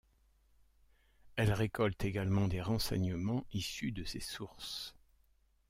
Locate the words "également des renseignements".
2.05-3.45